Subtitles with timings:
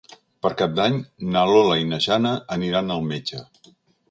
[0.45, 0.97] Per Cap d'Any
[1.35, 3.45] na Lola i na Jana aniran al metge.